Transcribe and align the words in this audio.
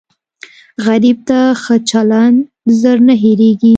غریب 0.85 1.17
ته 1.27 1.39
ښه 1.61 1.75
چلند 1.89 2.37
زر 2.81 2.97
نه 3.07 3.15
هېریږي 3.21 3.69